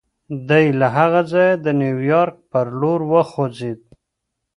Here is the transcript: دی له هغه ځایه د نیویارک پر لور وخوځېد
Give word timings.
دی 0.49 0.65
له 0.79 0.87
هغه 0.97 1.21
ځایه 1.31 1.55
د 1.65 1.67
نیویارک 1.81 2.35
پر 2.51 2.67
لور 2.79 2.99
وخوځېد 3.11 3.79